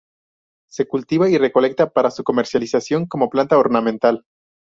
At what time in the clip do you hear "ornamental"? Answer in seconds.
3.59-4.23